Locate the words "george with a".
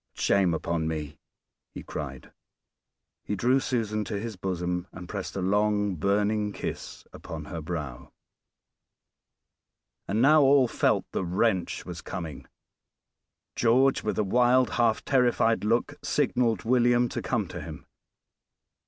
13.55-14.23